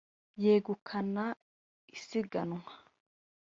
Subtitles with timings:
[0.43, 1.25] yegukana
[1.95, 2.71] isiganwa